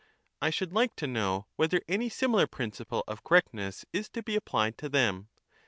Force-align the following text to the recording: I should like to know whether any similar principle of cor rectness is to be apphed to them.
I 0.41 0.49
should 0.49 0.73
like 0.73 0.95
to 0.95 1.05
know 1.05 1.45
whether 1.57 1.79
any 1.87 2.09
similar 2.09 2.47
principle 2.47 3.03
of 3.07 3.23
cor 3.23 3.39
rectness 3.39 3.85
is 3.93 4.09
to 4.13 4.23
be 4.23 4.35
apphed 4.35 4.77
to 4.77 4.89
them. 4.89 5.29